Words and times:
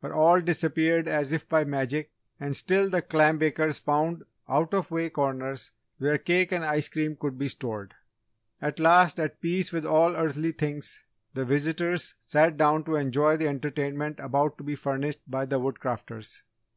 But 0.00 0.10
all 0.10 0.40
disappeared 0.40 1.06
as 1.06 1.30
if 1.30 1.48
by 1.48 1.62
magic 1.62 2.10
and 2.40 2.56
still 2.56 2.90
the 2.90 3.00
clam 3.00 3.38
bakers 3.38 3.78
found 3.78 4.24
out 4.48 4.74
of 4.74 4.90
way 4.90 5.08
corners 5.08 5.70
where 5.98 6.18
cake 6.18 6.50
and 6.50 6.64
ice 6.64 6.88
cream 6.88 7.14
could 7.14 7.38
be 7.38 7.46
stored! 7.46 7.94
At 8.60 8.80
last, 8.80 9.20
at 9.20 9.40
peace 9.40 9.70
with 9.72 9.86
all 9.86 10.16
earthly 10.16 10.50
things, 10.50 11.04
the 11.34 11.44
visitors 11.44 12.16
sat 12.18 12.56
down 12.56 12.82
to 12.86 12.96
enjoy 12.96 13.36
the 13.36 13.46
entertainment 13.46 14.18
about 14.18 14.58
to 14.58 14.64
be 14.64 14.74
furnished 14.74 15.20
by 15.30 15.46
the 15.46 15.60
Woodcrafters. 15.60 16.42